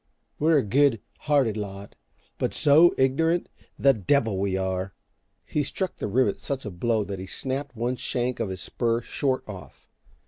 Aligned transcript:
We're 0.39 0.57
a 0.57 0.63
good 0.63 0.99
hearted 1.29 1.55
lot, 1.55 1.93
but 2.39 2.55
SO 2.55 2.91
ignorant! 2.97 3.49
The 3.77 3.93
devil 3.93 4.39
we 4.39 4.57
are!" 4.57 4.95
He 5.45 5.61
struck 5.61 5.97
the 5.97 6.07
rivet 6.07 6.39
such 6.39 6.65
a 6.65 6.71
blow 6.71 7.03
that 7.03 7.19
he 7.19 7.27
snapped 7.27 7.75
one 7.75 7.97
shank 7.97 8.39
of 8.39 8.49
his 8.49 8.61
spur 8.61 9.01
short 9.03 9.47
off. 9.47 9.87